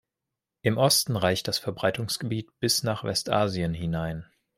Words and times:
Im 0.63 0.79
Osten 0.79 1.15
reicht 1.15 1.47
das 1.47 1.59
Verbreitungsgebiet 1.59 2.49
bis 2.59 2.81
nach 2.81 3.03
Westasien 3.03 3.75
hinein. 3.75 4.25